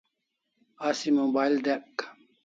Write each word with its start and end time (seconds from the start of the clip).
Asi 0.89 1.07
mobile 1.17 1.57
dyek 1.65 1.95